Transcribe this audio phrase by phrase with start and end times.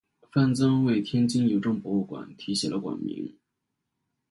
[0.31, 3.37] 范曾为天津邮政博物馆题写了馆名。